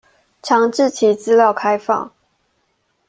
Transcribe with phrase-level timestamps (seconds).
[0.41, 2.11] 強制其資料開放